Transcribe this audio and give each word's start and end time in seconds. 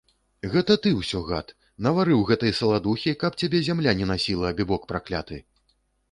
Гэта 0.51 0.75
ты 0.83 0.91
ўсё, 0.99 1.19
гад, 1.31 1.51
наварыў 1.87 2.23
гэтай 2.29 2.53
саладухі, 2.59 3.13
каб 3.25 3.37
цябе 3.43 3.59
зямля 3.67 3.93
не 3.99 4.07
насіла, 4.13 4.47
абібок 4.53 4.89
пракляты! 4.93 5.37